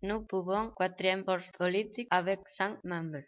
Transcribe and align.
Nous 0.00 0.24
pouvons 0.26 0.70
quatrième 0.78 1.24
force 1.24 1.50
politique 1.58 2.06
avec 2.12 2.48
cinq 2.48 2.78
membres. 2.84 3.24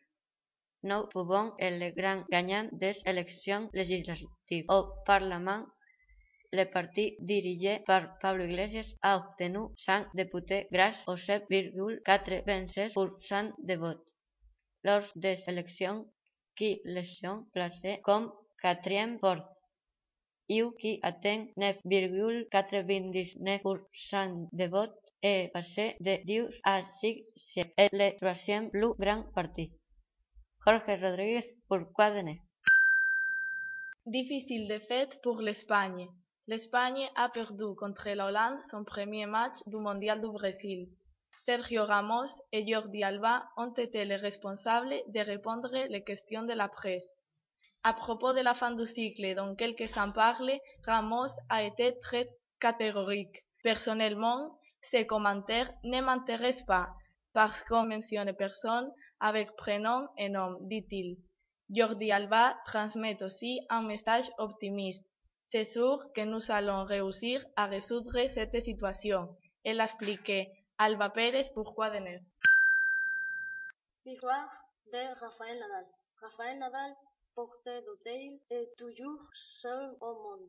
Nous 0.84 1.04
pouvons 1.08 1.52
être 1.58 1.80
le 1.80 1.90
grand 1.90 2.22
gagnant 2.30 2.68
des 2.70 2.96
élections 3.06 3.68
législatives 3.72 4.66
au 4.68 4.84
Parlement. 5.04 5.66
Le 6.52 6.62
parti 6.64 7.16
dirigé 7.18 7.80
par 7.86 8.16
Pablo 8.18 8.44
Iglesias 8.44 8.94
a 9.02 9.16
obtenu 9.18 9.66
5 9.78 10.14
députés 10.14 10.68
grâce 10.70 11.02
aux 11.08 11.16
7,96% 11.16 13.52
de 13.64 13.74
votes 13.74 14.06
lors 14.84 15.08
des 15.16 15.42
élections 15.48 16.06
qui 16.54 16.80
les 16.84 17.20
ont 17.24 17.48
placés 17.52 17.98
comme 18.04 18.32
quatrième 18.62 19.18
force. 19.18 19.42
You 20.48 20.70
qui 20.78 21.00
atteint 21.02 21.48
9,99% 21.56 24.48
de 24.52 24.66
votes 24.66 24.99
est 25.22 25.52
passé 25.52 25.96
de 26.00 26.24
10 26.24 26.60
à 26.64 26.84
6 26.86 27.58
est 27.76 27.88
le 27.92 28.16
troisième 28.16 28.70
plus 28.70 28.92
grand 28.98 29.24
parti. 29.34 29.70
Jorge 30.66 31.00
Rodríguez, 31.00 31.46
pourquoi 31.68 32.10
de 32.10 32.36
Difficile 34.06 34.66
défaite 34.66 35.20
pour 35.22 35.40
l'Espagne. 35.40 36.08
L'Espagne 36.46 37.08
a 37.16 37.28
perdu 37.28 37.74
contre 37.76 38.08
la 38.10 38.26
Hollande 38.26 38.62
son 38.70 38.84
premier 38.84 39.26
match 39.26 39.58
du 39.66 39.76
Mondial 39.76 40.20
du 40.20 40.28
Brésil. 40.28 40.88
Sergio 41.46 41.84
Ramos 41.84 42.30
et 42.52 42.66
Jordi 42.66 43.02
Alba 43.02 43.44
ont 43.56 43.72
été 43.74 44.04
les 44.04 44.16
responsables 44.16 44.94
de 45.08 45.20
répondre 45.20 45.70
les 45.88 46.02
questions 46.02 46.42
de 46.42 46.52
la 46.52 46.68
presse. 46.68 47.08
À 47.82 47.94
propos 47.94 48.32
de 48.32 48.40
la 48.40 48.54
fin 48.54 48.72
du 48.72 48.84
cycle 48.84 49.34
dont 49.34 49.54
quelques-uns 49.54 50.10
parlent, 50.10 50.58
Ramos 50.86 51.32
a 51.48 51.62
été 51.62 51.98
très 52.00 52.26
catégorique. 52.60 53.44
Personnellement, 53.62 54.59
ces 54.80 55.06
commentaires 55.06 55.72
ne 55.84 56.00
m'intéressent 56.00 56.66
pas, 56.66 56.94
parce 57.32 57.62
qu'on 57.64 57.84
mentionne 57.84 58.32
personne 58.34 58.90
avec 59.20 59.54
prénom 59.56 60.08
et 60.16 60.28
nom, 60.28 60.58
dit-il. 60.62 61.16
Jordi 61.72 62.10
Alba 62.10 62.56
transmet 62.64 63.22
aussi 63.22 63.60
un 63.68 63.82
message 63.82 64.30
optimiste. 64.38 65.04
C'est 65.44 65.64
sûr 65.64 66.00
que 66.14 66.22
nous 66.22 66.50
allons 66.50 66.84
réussir 66.84 67.44
à 67.56 67.66
résoudre 67.66 68.26
cette 68.28 68.60
situation. 68.60 69.36
Elle 69.64 69.80
expliquait 69.80 70.50
Alba 70.78 71.10
Pérez 71.10 71.50
pourquoi 71.54 71.90
de 71.90 71.98
neuf. 71.98 72.22
De 74.06 75.20
Rafael 75.20 75.58
Nadal. 75.58 75.86
Rafael 76.20 76.58
Nadal, 76.58 76.92
porteur 77.34 77.82
d'hôtel, 77.82 78.40
est 78.50 78.76
toujours 78.76 79.22
seul 79.32 79.96
au. 80.00 80.48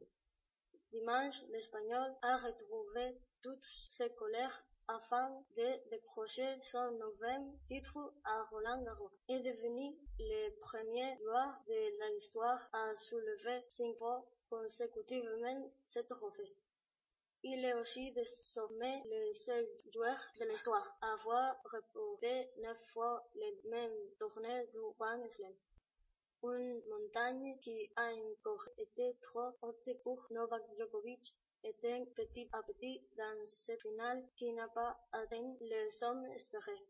Dimanche, 0.92 1.42
l'Espagnol 1.52 2.16
a 2.22 2.36
retrouvé 2.36 3.17
toute 3.42 3.64
ses 3.64 4.09
colères 4.16 4.66
afin 4.89 5.42
de 5.56 5.89
décrocher 5.89 6.59
son 6.61 6.92
neuvième 6.92 7.58
titre 7.70 8.14
à 8.25 8.44
Roland 8.44 8.81
Garros 8.84 9.12
et 9.30 9.39
devenu 9.39 9.95
le 10.19 10.50
premier 10.59 11.18
joueur 11.19 11.62
de 11.66 12.13
l'histoire 12.13 12.59
à 12.74 12.94
soulever 12.97 13.63
cinq 13.69 13.96
fois 13.97 14.25
consécutivement 14.50 15.72
ce 15.85 16.00
trophée. 16.00 16.53
Il 17.44 17.63
est 17.63 17.73
aussi 17.75 18.12
désormais 18.12 19.02
le 19.06 19.34
seul 19.34 19.66
joueur 19.94 20.18
de 20.41 20.46
l'histoire 20.46 20.97
à 21.02 21.13
avoir 21.13 21.56
remporté 21.72 22.50
neuf 22.58 22.78
fois 22.91 23.25
le 23.35 23.69
même 23.69 23.94
tournoi 24.19 24.66
du 24.73 24.79
Grand 25.00 25.29
Slam. 25.29 25.53
Une 26.44 26.81
montagne 26.90 27.56
qui 27.62 27.91
a 27.96 28.09
encore 28.09 28.68
été 28.79 29.16
trop 29.22 29.52
haute 29.62 29.90
pour 30.03 30.25
Novak 30.31 30.63
Djokovic 30.75 31.35
étant 31.63 32.03
petit 32.16 32.50
à 32.52 32.63
petit 32.63 33.00
dans 33.16 33.46
cette 33.46 33.79
finale 33.79 34.24
qui 34.35 34.52
n'a 34.53 34.68
pas 34.69 35.00
atteint 35.12 35.56
sommes 35.91 36.25
espérées. 36.34 36.84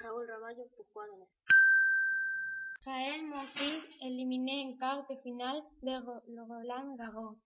Raúl 0.00 0.30
Ramallo, 0.30 0.70
pourquoi 0.76 1.06
donner 1.08 1.26
Gaël 2.86 3.26
Monfils 3.26 3.82
éliminé 4.02 4.66
en 4.66 4.76
quart 4.76 5.04
de 5.08 5.16
finale 5.16 5.62
de 5.82 6.40
Roland 6.40 6.94
Garros. 6.94 7.36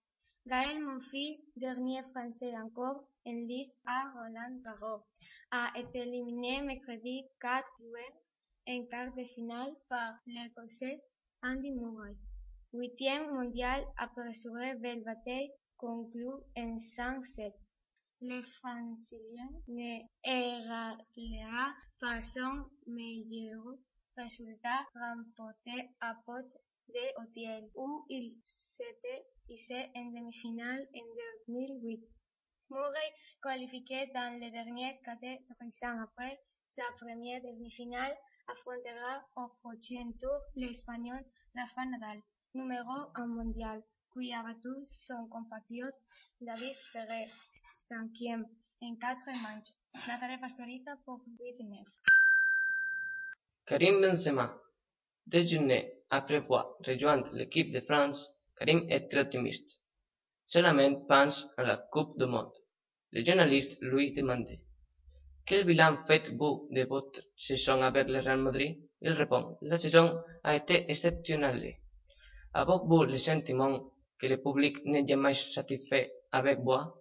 Gaël 0.45 0.79
Monfils, 0.79 1.43
dernier 1.55 2.03
français 2.03 2.55
encore 2.55 3.03
en 3.25 3.33
liste 3.33 3.75
à 3.87 4.11
Roland 4.13 4.61
Garros, 4.63 5.03
a 5.49 5.71
été 5.75 6.01
éliminé 6.01 6.61
mercredi 6.61 7.25
4 7.41 7.67
juin 7.79 8.75
en 8.75 8.85
quart 8.85 9.15
de 9.15 9.23
finale 9.23 9.75
par 9.89 10.13
l'Écossais 10.27 11.01
Andy 11.43 11.71
Murray. 11.71 12.15
Huitième 12.73 13.31
mondial 13.31 13.85
après 13.97 14.33
belle 14.79 15.03
bataille 15.03 15.51
conclut 15.77 16.41
en 16.57 16.77
5-7. 16.77 17.53
Le 18.21 18.41
Francilien 18.41 19.49
ne 19.67 19.99
égalera 20.23 21.73
pas 21.99 22.21
son 22.21 22.65
meilleur 22.87 23.63
résultat 24.17 24.87
remporté 24.95 25.89
à 26.01 26.15
Porte 26.25 26.57
de 26.89 27.21
Hautiel, 27.21 27.69
où 27.75 28.05
il 28.09 28.35
s'était 28.41 29.25
hissé 29.47 29.91
en 29.95 30.05
demi-finale 30.05 30.87
en 30.95 31.51
2008. 31.53 32.01
Murray, 32.71 33.13
qualifié 33.43 34.07
dans 34.13 34.33
le 34.39 34.49
dernier 34.49 34.99
cadet 35.05 35.43
trois 35.45 35.89
ans 35.89 36.01
après 36.01 36.41
sa 36.67 36.83
première 36.99 37.41
demi-finale, 37.43 38.17
affrontera 38.47 39.25
au 39.35 39.47
prochain 39.61 40.11
tour 40.19 40.39
l'Espagnol 40.55 41.23
Rafa 41.55 41.85
Nadal, 41.85 42.21
numéro 42.53 43.11
1 43.15 43.27
mondial, 43.27 43.83
qui 44.13 44.33
a 44.33 44.43
battu 44.43 44.73
son 44.83 45.27
compatriote 45.27 45.95
David 46.41 46.75
Ferrer, 46.91 47.27
cinquième 47.77 48.45
en 48.81 48.95
quatre 48.95 49.29
matchs. 49.43 49.73
Natalia 50.07 50.37
Pastoriza 50.37 50.95
pour 51.05 51.21
8 51.39 51.63
9. 51.63 51.79
Karim 53.65 54.01
Benzema. 54.01 54.55
Déjeuner 55.25 55.93
après 56.09 56.37
avoir 56.37 56.77
rejoint 56.85 57.23
l'équipe 57.33 57.71
de 57.71 57.81
France, 57.81 58.29
Karim 58.55 58.85
est 58.89 59.09
très 59.09 59.21
optimiste. 59.21 59.81
Seulement 60.45 61.05
pense 61.07 61.47
à 61.57 61.63
la 61.63 61.77
Coupe 61.77 62.17
du 62.17 62.25
Monde. 62.25 62.53
Le 63.11 63.25
journaliste 63.25 63.77
lui 63.81 64.13
demandait 64.13 64.61
Quel 65.47 65.63
bilan 65.63 66.03
faites-vous 66.05 66.67
de 66.71 66.83
votre 66.83 67.21
saison 67.37 67.81
avec 67.81 68.09
le 68.09 68.19
Real 68.19 68.37
Madrid 68.37 68.75
Il 69.01 69.13
répond 69.13 69.57
La 69.61 69.77
saison 69.77 70.21
a 70.43 70.57
été 70.57 70.91
exceptionnelle. 70.91 71.77
Avez-vous 72.53 73.03
le 73.03 73.15
sentiment 73.17 73.93
que 74.19 74.27
le 74.27 74.41
public 74.41 74.83
n'est 74.83 75.07
jamais 75.07 75.33
satisfait 75.33 76.11
avec 76.33 76.59
vous 76.59 76.91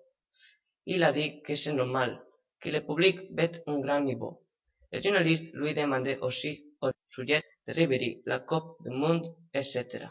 Il 0.86 1.02
a 1.02 1.12
dit 1.12 1.42
que 1.42 1.56
c'est 1.56 1.72
normal, 1.72 2.22
que 2.60 2.68
le 2.68 2.86
public 2.86 3.18
veut 3.36 3.50
un 3.66 3.80
grand 3.80 4.00
niveau. 4.02 4.44
Le 4.92 5.00
journaliste 5.00 5.52
lui 5.54 5.74
demandait 5.74 6.20
aussi 6.20 6.66
au 6.82 6.90
sujet 7.08 7.42
de 7.66 7.72
Ribéry, 7.72 8.22
la 8.26 8.38
Coupe 8.38 8.76
du 8.84 8.90
Monde, 8.90 9.26
etc. 9.54 10.06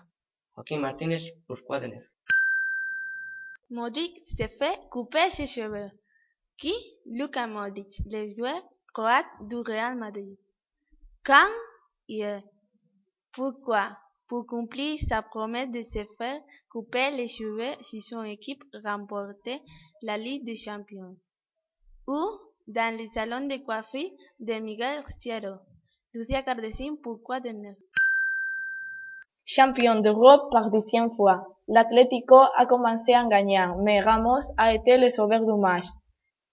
Joaquín 0.55 0.81
Martínez, 0.81 1.23
neuf 1.49 2.03
Modric 3.69 4.25
s'est 4.25 4.49
fait 4.49 4.77
couper 4.91 5.29
ses 5.29 5.47
cheveux. 5.47 5.89
Qui? 6.57 6.73
Luka 7.05 7.47
Modric, 7.47 8.01
le 8.09 8.33
joueur 8.33 8.61
croate 8.93 9.25
du 9.41 9.57
Real 9.57 9.95
Madrid. 9.97 10.37
Quand 11.23 11.51
Hier. 12.07 12.41
Pourquoi? 13.33 13.97
Pour 14.27 14.47
cumplir 14.47 14.97
sa 14.97 15.21
promesse 15.21 15.69
de 15.71 15.83
se 15.83 16.05
faire 16.17 16.41
couper 16.69 17.11
les 17.11 17.27
cheveux 17.27 17.75
si 17.81 17.99
son 17.99 18.23
équipe 18.23 18.63
remportait 18.83 19.61
la 20.01 20.17
Ligue 20.17 20.45
des 20.45 20.55
Champions. 20.55 21.17
Ou 22.07 22.23
dans 22.67 22.97
le 22.97 23.07
salon 23.11 23.47
de 23.47 23.57
coiffure 23.57 24.09
de 24.39 24.53
Miguel 24.53 25.03
Ciero. 25.19 25.57
Lucia 26.13 26.41
Cardesín, 26.41 26.95
pourquoi 27.03 27.39
de 27.39 27.49
neuf 27.49 27.77
Champion 29.43 29.99
d'Europe 29.99 30.49
par 30.51 30.71
dixième 30.71 31.11
fois, 31.11 31.45
l'Atlético 31.67 32.37
a 32.55 32.65
commencé 32.65 33.15
en 33.15 33.27
gagnant, 33.27 33.77
mais 33.83 33.99
Ramos 33.99 34.53
a 34.57 34.73
été 34.73 34.97
le 34.97 35.09
sauveur 35.09 35.45
du 35.45 35.59
match. 35.59 35.85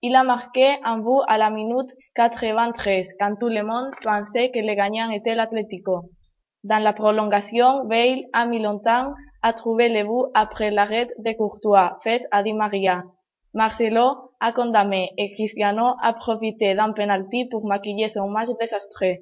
Il 0.05 0.17
a 0.17 0.25
marqué 0.25 0.79
un 0.83 0.99
but 0.99 1.23
à 1.29 1.39
la 1.39 1.49
minute 1.49 1.95
93, 2.17 3.15
quand 3.21 3.37
tout 3.39 3.47
le 3.47 3.63
monde 3.63 3.93
pensait 4.03 4.51
que 4.51 4.59
le 4.59 4.75
gagnant 4.75 5.09
était 5.11 5.37
l'Atlético. 5.37 6.11
Dans 6.65 6.83
la 6.83 6.93
prolongation, 6.93 7.85
Bale 7.85 8.25
a 8.33 8.47
mis 8.47 8.61
longtemps 8.61 9.13
à 9.43 9.53
trouver 9.53 9.89
le 9.89 10.03
but 10.03 10.29
après 10.35 10.73
l'arrêt 10.73 11.07
de 11.19 11.33
Courtois, 11.37 11.99
fait 12.03 12.21
à 12.33 12.43
Di 12.43 12.53
Maria. 12.53 13.05
Marcelo 13.55 14.33
a 14.41 14.51
condamné 14.51 15.13
et 15.19 15.35
Cristiano 15.35 15.95
a 16.03 16.13
profité 16.15 16.75
d'un 16.75 16.93
penalty 16.93 17.49
pour 17.49 17.65
maquiller 17.65 18.09
son 18.09 18.29
match 18.29 18.49
désastreux. 18.59 19.19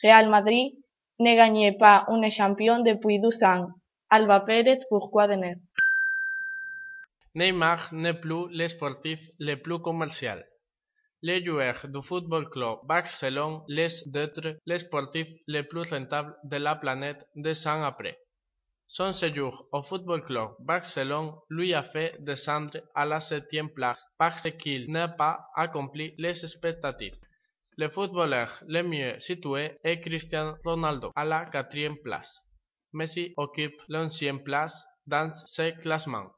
Real 0.00 0.28
Madrid 0.28 0.74
ne 1.18 1.34
gagnait 1.34 1.76
pas 1.76 2.06
une 2.08 2.30
champion 2.30 2.84
depuis 2.84 3.18
12 3.18 3.42
ans. 3.42 3.66
Alba 4.10 4.38
Pérez, 4.40 4.78
pourquoi 4.88 5.26
de 5.26 5.34
neuf? 5.34 5.58
Neymar 7.34 7.92
n'est 7.92 8.14
plus 8.14 8.48
le 8.50 8.66
sportif 8.66 9.20
le 9.38 9.54
plus 9.54 9.78
commercial. 9.78 10.44
Les 11.22 11.44
joueurs 11.44 11.86
du 11.86 12.02
Football 12.02 12.50
Club 12.50 12.78
Barcelone 12.84 13.62
laissent 13.68 14.08
d'être 14.08 14.56
les 14.66 14.80
sportifs 14.80 15.28
les 15.46 15.62
plus 15.62 15.88
rentables 15.92 16.34
de 16.42 16.56
la 16.56 16.74
planète 16.74 17.24
deux 17.36 17.68
ans 17.68 17.84
après. 17.84 18.18
Son 18.88 19.12
séjour 19.12 19.68
au 19.70 19.82
Football 19.84 20.24
Club 20.24 20.50
Barcelone 20.58 21.32
lui 21.50 21.72
a 21.72 21.84
fait 21.84 22.16
descendre 22.18 22.80
à 22.96 23.06
la 23.06 23.20
septième 23.20 23.70
place 23.70 24.04
parce 24.18 24.50
qu'il 24.50 24.90
n'a 24.90 25.06
pas 25.06 25.46
accompli 25.54 26.14
les 26.18 26.44
expectatives. 26.44 27.14
Le 27.76 27.88
footballeur 27.88 28.60
le 28.66 28.82
mieux 28.82 29.16
situé 29.20 29.78
est 29.84 30.00
Cristiano 30.00 30.56
Ronaldo 30.64 31.12
à 31.14 31.24
la 31.24 31.44
quatrième 31.44 31.98
place. 31.98 32.40
Messi 32.92 33.34
occupe 33.36 33.80
l'onzième 33.88 34.42
place 34.42 34.84
dans 35.06 35.30
ce 35.30 35.70
classement. 35.80 36.32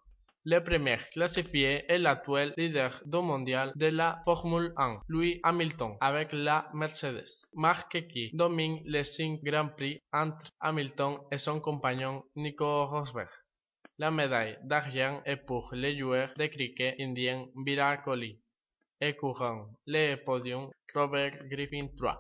Le 0.45 0.59
premier 0.59 0.97
classifié 1.13 1.85
est 1.89 1.99
l'actuel 1.99 2.53
leader 2.57 3.01
du 3.07 3.19
mondial 3.19 3.73
de 3.77 3.87
la 3.87 4.21
Formule 4.25 4.73
1, 4.77 5.03
Louis 5.07 5.39
Hamilton, 5.45 5.97
avec 6.01 6.33
la 6.33 6.69
Mercedes, 6.75 7.31
marque 7.55 8.09
qui 8.09 8.29
domine 8.33 8.83
les 8.85 9.05
cinq 9.05 9.41
Grands 9.45 9.69
Prix 9.69 10.03
entre 10.13 10.51
Hamilton 10.59 11.19
et 11.31 11.39
son 11.39 11.61
compagnon 11.61 12.25
Nico 12.35 12.87
Rosberg. 12.87 13.31
La 13.99 14.11
médaille 14.11 14.59
d'argent 14.65 15.23
est 15.25 15.37
pour 15.37 15.69
le 15.75 15.97
joueur 15.97 16.35
de 16.37 16.47
cricket 16.47 16.97
indien 16.99 17.47
Virat 17.65 17.99
Kohli. 17.99 18.41
Et 19.01 19.15
courant 19.15 19.69
le 19.87 20.17
podium 20.17 20.73
Robert 20.93 21.39
Griffin 21.49 21.87
III, 22.01 22.17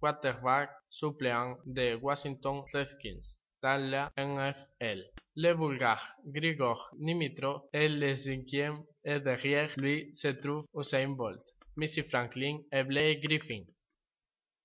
quarterback 0.00 0.70
suppléant 0.88 1.58
de 1.66 1.96
Washington 1.96 2.62
Redskins 2.72 3.36
dans 3.62 3.90
la 3.90 4.12
NFL. 4.16 5.04
Le 5.36 5.54
Bulgare 5.54 6.16
Grigor 6.26 6.90
Dimitrov 6.98 7.62
est 7.72 7.88
le 7.88 8.14
cinquième 8.16 8.82
et 9.04 9.20
derrière 9.20 9.72
lui 9.78 10.10
se 10.14 10.28
trouve 10.28 10.64
Usain 10.74 11.10
Bolt, 11.10 11.44
Missy 11.76 12.02
Franklin 12.02 12.58
et 12.72 12.82
Blake 12.82 13.20
Griffin. 13.22 13.64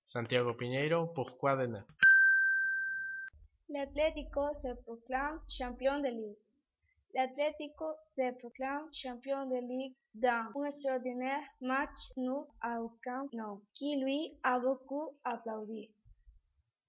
Santiago 0.04 0.54
Piñeiro, 0.54 1.06
pourquoi 1.14 1.56
de 1.56 1.66
neuf? 1.66 1.84
L'Atlético 3.68 4.52
se 4.54 4.74
proclame 4.84 5.40
champion 5.48 6.00
de 6.00 6.08
ligue. 6.08 6.38
L'Atlético 7.14 7.94
se 8.04 8.32
proclame 8.38 8.88
champion 8.92 9.46
de 9.46 9.56
ligue 9.56 9.94
dans 10.14 10.50
un 10.56 10.64
extraordinaire 10.64 11.46
match 11.60 12.12
nul 12.16 12.44
au 12.62 12.92
Camp 13.02 13.28
Nou, 13.32 13.62
qui 13.74 13.96
lui 13.96 14.36
a 14.42 14.58
beaucoup 14.58 15.16
applaudi. 15.24 15.90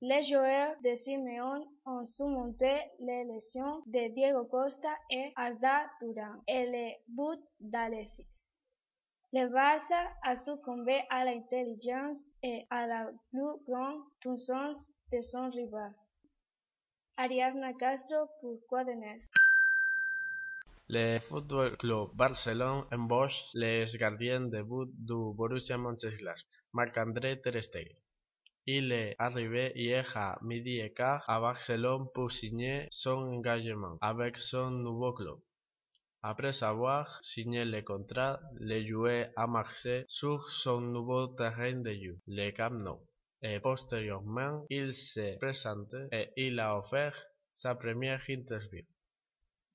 Les 0.02 0.22
joueurs 0.24 0.76
de 0.84 0.94
Simeone 0.94 1.66
ont 1.86 2.04
surmonté 2.04 2.82
les 3.00 3.24
lesions 3.24 3.82
de 3.88 4.14
Diego 4.14 4.44
Costa 4.46 4.94
et 5.10 5.32
Arda 5.36 5.90
Turan 6.00 6.44
et 6.48 6.66
les 6.66 6.98
buts 7.08 7.42
d'Alexis. 7.62 8.52
Le 9.32 9.48
Barça 9.48 10.12
a 10.24 10.36
succombé 10.36 11.02
à 11.10 11.24
l'intelligence 11.26 12.30
et 12.44 12.66
à 12.70 12.88
la 12.88 13.10
plus 13.32 13.64
grande 13.66 14.02
puissance 14.20 14.92
de 15.12 15.22
son 15.22 15.50
rival. 15.50 15.94
Ariadna 17.18 17.74
Castro, 17.74 18.28
pourquoi 18.42 18.84
de 18.84 18.92
neuf? 18.92 19.22
Le 20.90 21.20
Football 21.20 21.78
Club 21.78 22.10
Barcelone 22.14 22.84
embauche 22.92 23.46
les 23.54 23.86
gardiens 23.98 24.42
de 24.42 24.62
but 24.62 24.90
du 24.94 25.34
Borussia 25.34 25.78
Mönchengladbach, 25.78 26.46
Marc-André 26.74 27.42
Ter 27.42 27.64
Stegen. 27.64 28.05
Il 28.68 28.92
est 28.92 29.16
arrivé 29.20 29.72
hier 29.76 30.18
à 30.18 30.40
midi 30.42 30.80
et 30.80 30.92
quart 30.92 31.24
à 31.28 31.40
Barcelone 31.40 32.08
pour 32.16 32.32
signer 32.32 32.88
son 32.90 33.36
engagement 33.36 33.98
avec 34.02 34.40
son 34.40 34.72
nouveau 34.72 35.14
club. 35.14 35.38
Après 36.24 36.64
avoir 36.64 37.24
signé 37.24 37.64
le 37.64 37.84
contrat, 37.84 38.40
le 38.56 38.84
joueur 38.84 39.28
a 39.36 39.46
marché 39.46 40.04
sur 40.08 40.50
son 40.50 40.82
nouveau 40.82 41.28
terrain 41.28 41.74
de 41.74 41.94
jeu, 41.94 42.20
le 42.26 42.50
Camp 42.50 42.82
Nou. 42.82 43.00
Et 43.44 43.60
posteriorement, 43.60 44.66
il 44.72 44.92
s'est 44.96 45.38
présenté 45.40 46.08
et 46.12 46.32
il 46.36 46.60
a 46.60 46.76
offert 46.80 47.16
sa 47.52 47.76
première 47.76 48.28
interview. 48.28 48.84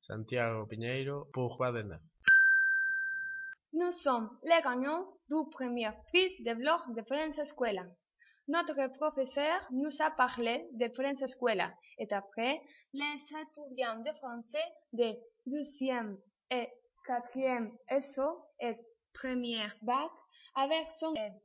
Santiago 0.00 0.66
Piñeiro, 0.66 1.26
pourquoi 1.32 1.70
de 1.70 1.82
neuf? 1.82 2.00
Nous 3.72 3.92
sommes 3.92 4.36
les 4.42 4.60
gagnants 4.64 5.06
du 5.30 5.48
premier 5.52 5.90
prix 6.08 6.42
de 6.42 6.54
blog 6.54 6.96
de 6.96 7.02
France 7.02 7.38
Escuela. 7.38 7.86
Notre 8.50 8.88
professeur 8.94 9.68
nous 9.70 10.02
a 10.02 10.10
parlé 10.10 10.68
de 10.72 10.88
France 10.88 11.22
Escuela 11.22 11.72
et 11.98 12.12
après, 12.12 12.60
les 12.92 13.14
étudiants 13.42 14.00
de 14.00 14.12
français 14.14 14.58
de 14.92 15.14
deuxième 15.46 16.18
et 16.50 16.68
quatrième 17.06 17.70
ESO 17.88 18.44
et 18.58 18.76
première 19.12 19.76
bac 19.82 20.10
avec 20.56 20.90
son 20.90 21.14
aide. 21.14 21.40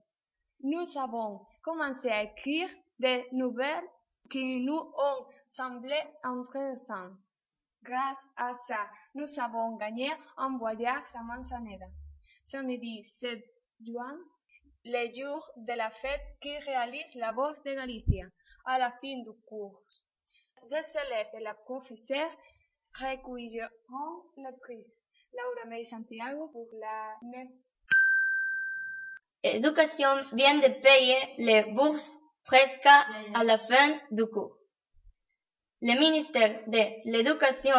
Nous 0.63 0.97
avons 0.97 1.45
commencé 1.61 2.09
à 2.09 2.23
écrire 2.23 2.69
des 2.97 3.27
nouvelles 3.33 3.87
qui 4.31 4.61
nous 4.61 4.73
ont 4.73 5.27
semblé 5.51 6.01
intéressantes. 6.23 7.19
Grâce 7.83 8.31
à 8.35 8.55
ça, 8.67 8.89
nous 9.13 9.27
avons 9.39 9.75
gagné 9.75 10.09
un 10.37 10.57
voyage 10.57 11.03
à 11.13 11.21
Manzanera. 11.21 11.85
Samedi 12.41 13.03
7 13.03 13.45
juin, 13.85 14.17
le 14.85 15.13
jour 15.13 15.51
de 15.57 15.73
la 15.73 15.89
fête 15.89 16.21
qui 16.41 16.55
réalise 16.59 17.15
la 17.15 17.31
Voix 17.31 17.53
de 17.65 17.73
Galicia. 17.73 18.25
À 18.65 18.77
la 18.77 18.91
fin 18.91 19.17
du 19.23 19.31
cours, 19.47 19.81
des 20.69 20.77
élèves 20.77 21.27
et 21.33 21.43
la 21.43 21.55
professeure 21.55 22.31
recueilleront 22.93 24.23
le. 24.37 24.51
Laura 25.33 25.67
May 25.67 25.83
Santiago 25.85 26.47
pour 26.49 26.67
la. 26.79 27.15
Éducation 29.43 30.23
vient 30.33 30.59
de 30.59 30.81
payer 30.81 31.17
les 31.39 31.63
bourses 31.73 32.13
presque 32.45 32.85
à 32.85 33.43
la 33.43 33.57
fin 33.57 33.99
du 34.11 34.25
cours. 34.27 34.55
Le 35.81 35.99
ministère 35.99 36.63
de 36.67 37.11
l'Éducation 37.11 37.75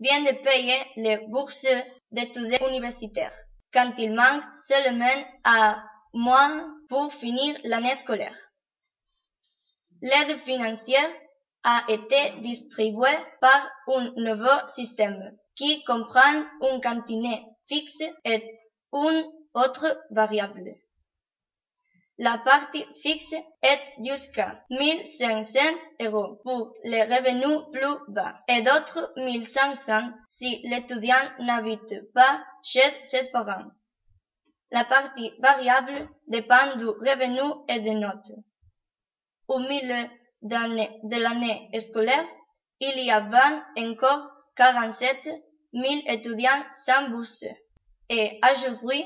vient 0.00 0.22
de 0.22 0.42
payer 0.42 0.78
les 0.96 1.18
bourses 1.28 1.68
d'étudiants 2.10 2.68
universitaires 2.68 3.34
quand 3.72 3.92
il 3.98 4.14
manque 4.14 4.44
seulement 4.56 5.24
à 5.44 5.82
mois 6.16 6.66
pour 6.88 7.12
finir 7.12 7.56
l'année 7.64 7.94
scolaire. 7.94 8.36
L'aide 10.02 10.36
financière 10.38 11.10
a 11.62 11.84
été 11.88 12.40
distribuée 12.40 13.18
par 13.40 13.70
un 13.88 14.12
nouveau 14.16 14.68
système 14.68 15.36
qui 15.54 15.82
comprend 15.84 16.44
un 16.62 16.80
quantiné 16.80 17.46
fixe 17.66 18.02
et 18.24 18.60
une 18.92 19.26
autre 19.54 19.98
variable. 20.10 20.74
La 22.18 22.38
partie 22.38 22.84
fixe 23.02 23.34
est 23.62 23.80
jusqu'à 24.02 24.64
1500 24.70 25.60
euros 26.00 26.40
pour 26.44 26.72
les 26.84 27.02
revenus 27.02 27.60
plus 27.72 28.12
bas 28.14 28.36
et 28.48 28.62
d'autres 28.62 29.12
1500 29.16 30.12
si 30.26 30.60
l'étudiant 30.64 31.30
n'habite 31.40 32.10
pas 32.14 32.42
chez 32.62 32.80
ses 33.02 33.30
parents. 33.30 33.70
La 34.72 34.84
partie 34.84 35.32
variable 35.38 36.08
dépend 36.26 36.76
du 36.76 36.86
revenu 36.86 37.64
et 37.68 37.80
des 37.80 37.94
notes. 37.94 38.32
Au 39.48 39.58
milieu 39.60 40.08
de 40.42 41.22
l'année 41.22 41.70
scolaire, 41.78 42.26
il 42.80 43.04
y 43.04 43.10
avait 43.10 43.62
encore 43.76 44.28
47 44.56 45.24
000 45.72 45.84
étudiants 46.08 46.64
sans 46.74 47.10
bourse. 47.10 47.44
Et 48.08 48.40
aujourd'hui, 48.52 49.04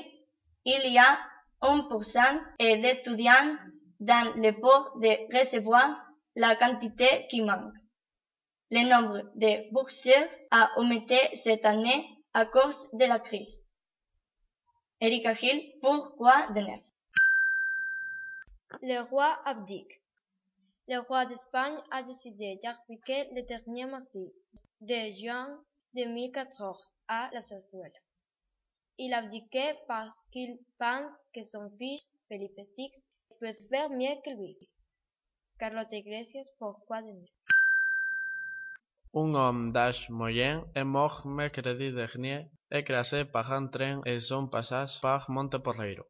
il 0.65 0.91
y 0.91 0.97
a 0.97 1.19
1% 1.61 2.81
d'étudiants 2.81 3.55
dans 3.99 4.33
le 4.35 4.59
port 4.59 4.97
de 4.99 5.37
recevoir 5.37 6.05
la 6.35 6.55
quantité 6.55 7.27
qui 7.29 7.41
manque. 7.41 7.73
Le 8.71 8.89
nombre 8.89 9.21
de 9.35 9.71
boursiers 9.73 10.27
a 10.49 10.71
augmenté 10.77 11.19
cette 11.33 11.65
année 11.65 12.07
à 12.33 12.45
cause 12.45 12.89
de 12.93 13.05
la 13.05 13.19
crise. 13.19 13.65
Erika 15.03 15.33
Hill, 15.33 15.79
pourquoi 15.81 16.51
de 16.53 16.61
neuf? 16.61 16.83
Le 18.83 18.99
roi 19.09 19.41
abdique. 19.45 19.99
Le 20.87 20.99
roi 20.99 21.25
d'Espagne 21.25 21.79
a 21.89 22.03
décidé 22.03 22.59
d'abdiquer 22.61 23.27
le 23.33 23.41
dernier 23.41 23.87
mardi 23.87 24.31
de 24.81 25.15
juin 25.19 25.59
2014 25.95 26.93
à 27.07 27.31
la 27.33 27.41
Zarzuela. 27.41 27.99
Il 28.99 29.11
abdiquait 29.15 29.75
parce 29.87 30.13
qu'il 30.31 30.59
pense 30.77 31.13
que 31.33 31.41
son 31.41 31.71
fils, 31.79 32.03
Felipe 32.27 32.61
VI, 32.77 32.91
peut 33.39 33.55
faire 33.71 33.89
mieux 33.89 34.21
que 34.23 34.29
lui. 34.29 34.55
Carlotte 35.57 35.93
Iglesias, 35.93 36.47
pourquoi 36.59 37.01
de 37.01 37.07
neuf? 37.07 37.29
Un 39.15 39.33
homme 39.33 39.71
d'âge 39.71 40.11
moyen 40.11 40.63
est 40.75 40.83
mort 40.83 41.25
mercredi 41.25 41.91
dernier 41.91 42.45
écrasé 42.71 43.25
par 43.25 43.51
un 43.51 43.67
train 43.67 44.01
et 44.05 44.19
son 44.19 44.47
passage 44.47 44.99
par 45.01 45.29
Monteporreiro. 45.29 46.03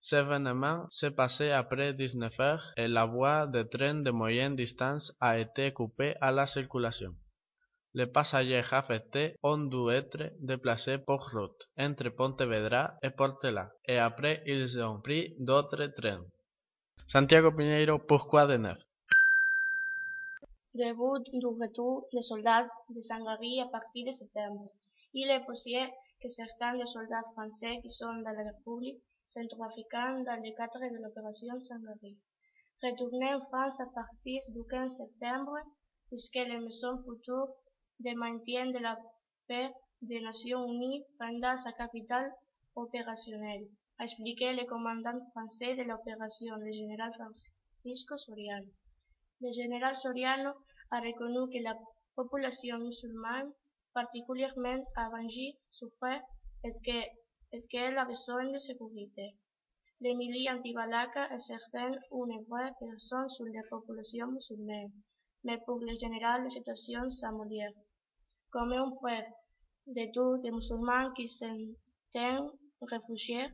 Cet 0.00 0.26
événement 0.26 0.86
s'est 0.90 1.10
passé 1.10 1.50
après 1.50 1.92
19 1.92 2.40
heures 2.40 2.72
la 2.76 3.04
voie 3.04 3.46
de 3.46 3.62
train 3.62 3.94
de 3.94 4.10
moyenne 4.10 4.56
distance 4.56 5.12
a 5.20 5.38
été 5.38 5.72
coupée 5.72 6.14
à 6.20 6.32
la 6.32 6.46
circulation. 6.46 7.14
Les 7.92 8.06
passagers 8.06 8.62
affectés 8.70 9.36
ont 9.42 9.58
dû 9.58 9.90
être 9.90 10.32
déplacés 10.40 10.98
par 10.98 11.26
route 11.32 11.68
entre 11.76 12.08
Pontevedra 12.08 12.94
et 13.02 13.10
Portela 13.10 13.70
et 13.86 13.98
après 13.98 14.42
ils 14.46 14.80
ont 14.80 15.00
pris 15.00 15.34
d'autres 15.38 15.86
trains. 15.86 16.24
Santiago 17.06 17.50
Piñeiro, 17.52 17.98
pourquoi 17.98 18.46
de 18.46 18.56
neuf 18.56 18.78
Début 20.72 21.18
du 21.32 21.44
retour 21.44 22.06
des 22.12 22.22
soldats 22.22 22.68
de 22.88 23.00
Sangaré 23.00 23.60
à 23.60 23.66
partir 23.66 24.06
de 24.06 24.12
septembre. 24.12 24.70
Il 25.12 25.28
est 25.28 25.44
que 26.22 26.28
certains 26.28 26.76
des 26.76 26.86
soldats 26.86 27.24
français 27.32 27.80
qui 27.82 27.90
sont 27.90 28.14
dans 28.22 28.30
la 28.30 28.52
République 28.52 29.02
centrafricaine 29.26 30.22
dans 30.24 30.36
le 30.36 30.56
cadre 30.56 30.80
de 30.88 31.02
l'opération 31.02 31.58
Sangaré. 31.58 32.16
Retourner 32.82 33.34
en 33.34 33.44
France 33.46 33.80
à 33.80 33.86
partir 33.86 34.42
du 34.48 34.60
15 34.68 34.98
septembre, 34.98 35.56
puisque 36.08 36.34
les 36.34 36.58
maisons 36.58 37.02
futures 37.02 37.48
de 38.00 38.14
maintien 38.14 38.70
de 38.70 38.78
la 38.78 38.98
paix 39.48 39.70
des 40.02 40.20
Nations 40.20 40.64
Unies 40.66 41.04
rendent 41.18 41.58
sa 41.58 41.72
capitale 41.72 42.32
opérationnelle, 42.74 43.66
a 43.98 44.04
expliqué 44.04 44.52
le 44.52 44.64
commandant 44.66 45.18
français 45.32 45.74
de 45.74 45.82
l'opération, 45.82 46.54
le 46.56 46.72
général 46.72 47.12
Francisco 47.12 48.16
Soriano. 48.16 48.70
Le 49.40 49.52
général 49.52 49.94
Soriano 49.96 50.52
a 50.90 51.00
reconnu 51.00 51.50
que 51.52 51.62
la 51.62 51.74
population 52.14 52.78
musulmane, 52.78 53.52
particulièrement 53.94 54.84
souffrait 55.70 56.22
et 56.64 56.72
que 56.84 57.00
et 57.52 57.64
qu'elle 57.68 57.98
a 57.98 58.04
besoin 58.04 58.50
de 58.52 58.58
sécurité. 58.58 59.34
Les 60.00 60.14
milices 60.14 60.50
anti-Balaka 60.50 61.34
exercent 61.34 61.74
une 62.12 62.44
vraie 62.48 62.72
pression 62.80 63.28
sur 63.28 63.44
la 63.46 63.62
population 63.68 64.28
musulmane, 64.28 64.92
mais 65.44 65.58
pour 65.66 65.78
le 65.80 65.98
général 65.98 66.44
la 66.44 66.50
situation 66.50 67.10
s'améliore. 67.10 67.74
Comme 68.50 68.72
une 68.72 68.94
preuve 68.94 69.24
de 69.86 70.42
les 70.42 70.50
musulmans 70.50 71.12
qui 71.12 71.28
s'entendent 71.28 72.52
réfugiés 72.82 73.48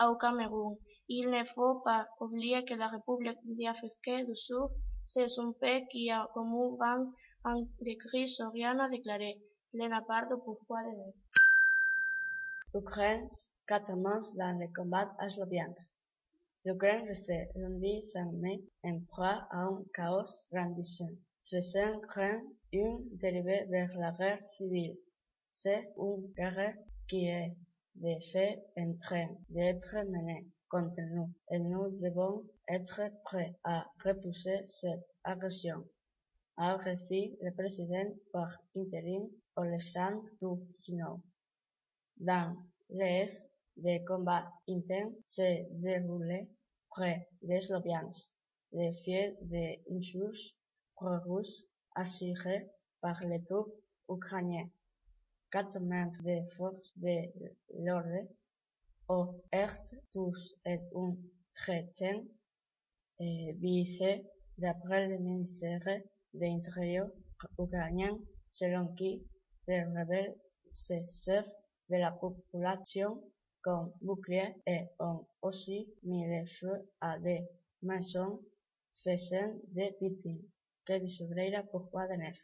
au 0.00 0.14
Cameroun, 0.16 0.76
il 1.08 1.30
ne 1.30 1.44
faut 1.54 1.80
pas 1.80 2.06
oublier 2.20 2.64
que 2.64 2.74
la 2.74 2.88
République 2.88 3.38
d'Afrique 3.44 4.26
du 4.26 4.36
Sud, 4.36 4.68
c'est 5.04 5.26
un 5.38 5.52
pays 5.52 5.86
qui 5.88 6.10
a 6.10 6.28
comme 6.34 6.52
vent 6.78 7.12
en 7.44 7.66
décrit 7.80 8.28
Soriano 8.28 8.84
a 8.84 8.88
déclaré, 8.88 9.40
Lena 9.74 10.02
Pardo 10.02 10.36
pourquoi 10.36 10.82
neuf. 10.82 11.14
L'Ukraine 12.74 13.30
commence 13.86 14.34
dans 14.36 14.58
le 14.58 14.68
combat 14.74 15.10
à. 15.18 15.28
L'Ukraine 16.66 17.10
lundi 17.54 18.02
sans 18.02 18.30
mai 18.32 18.62
en 18.84 19.00
proie 19.08 19.48
à 19.50 19.60
un 19.60 19.82
chaos 19.94 20.44
grandissant, 20.52 21.08
faisant 21.50 22.00
craindre 22.00 22.44
une 22.70 23.16
dérivée 23.16 23.64
vers 23.70 23.96
la 23.96 24.12
guerre 24.12 24.44
civile. 24.52 24.98
C'est 25.52 25.90
une 25.96 26.30
guerre 26.36 26.74
qui 27.08 27.28
est 27.28 27.56
de 27.94 28.14
fait 28.30 28.62
en 28.76 28.92
train 29.00 29.28
d'être 29.48 29.96
menée 30.06 30.46
contre 30.68 31.00
nous 31.00 31.30
et 31.50 31.58
nous 31.58 31.98
devons 31.98 32.44
être 32.68 33.00
prêts 33.24 33.54
à 33.64 33.86
repousser 34.04 34.66
cette 34.66 35.06
agression, 35.24 35.82
a 36.56 36.76
récit 36.76 37.36
le 37.40 37.52
président 37.52 38.14
par 38.32 38.50
intérim 38.76 39.28
Oleksandr 39.56 40.22
Turchinov. 40.38 41.20
Dans 42.18 42.56
l'est, 42.90 43.50
des 43.76 44.04
combats 44.04 44.52
intenses 44.68 45.14
se 45.28 45.64
déroulaient 45.80 46.48
près 46.90 47.26
de 47.42 47.58
Sloviansk, 47.58 48.30
les 48.72 48.92
fiefs 48.92 49.36
des 49.42 49.82
insurgés 49.90 50.54
pro-russes 50.94 51.66
assurés 51.94 52.68
par 53.00 53.22
les 53.24 53.42
troupes 53.44 53.74
ukrainiennes. 54.08 54.70
Quatre 55.50 55.80
membres 55.80 56.22
des 56.22 56.44
forces 56.56 56.92
de 56.96 57.30
l'ordre 57.78 58.28
ont 59.08 59.34
été 59.52 59.96
tous 60.12 60.54
et 60.64 60.80
un 60.94 61.16
chrétien 61.54 62.24
visé 63.18 64.26
d'après 64.58 65.08
le 65.08 65.18
ministère 65.18 65.80
de 66.34 66.40
l'Intérieur 66.40 67.08
ukrainien, 67.58 68.18
selon 68.50 68.88
qui 68.94 69.22
les 69.68 69.84
rebelles 69.84 70.36
se 70.72 71.02
servent 71.02 71.46
de 71.90 71.96
la 71.96 72.12
population 72.12 73.22
comme 73.62 73.92
bouclier 74.00 74.54
et 74.66 74.86
ont 74.98 75.26
aussi 75.42 75.88
mis 76.02 76.26
le 76.26 76.46
feu 76.46 76.88
à 77.00 77.18
des 77.18 77.46
maisons 77.82 78.40
faisant 79.04 79.54
des 79.68 79.96
victimes. 80.00 80.42
Que 80.84 81.06
Sobreira 81.06 81.62
pourquoi 81.62 82.08
de 82.08 82.14
neuf. 82.14 82.38